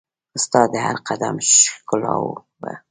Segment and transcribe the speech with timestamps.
[0.43, 1.35] ستا د هرقدم
[1.73, 2.23] ښکالو
[2.61, 2.71] به